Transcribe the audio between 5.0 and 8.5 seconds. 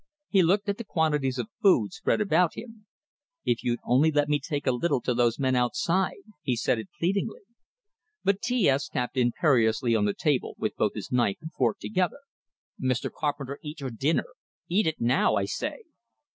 to those men outside!" He said it pleadingly. But